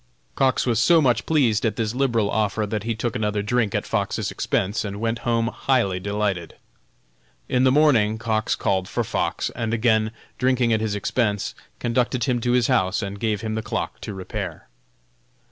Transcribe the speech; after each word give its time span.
Cox 0.33 0.65
was 0.65 0.79
so 0.79 0.99
much 0.99 1.27
pleased 1.27 1.63
at 1.63 1.75
this 1.75 1.93
liberal 1.93 2.31
offer 2.31 2.65
that 2.65 2.85
he 2.85 2.95
took 2.95 3.15
another 3.15 3.43
drink 3.43 3.75
at 3.75 3.85
Fox's 3.85 4.31
expense 4.31 4.83
and 4.83 4.99
went 4.99 5.19
home 5.19 5.45
highly 5.49 5.99
delighted. 5.99 6.55
In 7.47 7.65
the 7.65 7.71
morning 7.71 8.17
Cox 8.17 8.55
called 8.55 8.87
for 8.89 9.03
Fox, 9.03 9.51
and 9.51 9.75
again 9.75 10.11
drinking 10.39 10.73
at 10.73 10.81
his 10.81 10.95
expense, 10.95 11.53
conducted 11.77 12.23
him 12.23 12.41
to 12.41 12.53
his 12.53 12.65
house 12.65 13.03
and 13.03 13.19
gave 13.19 13.41
him 13.41 13.53
the 13.53 13.61
clock 13.61 14.01
to 14.01 14.15
repair. 14.15 14.67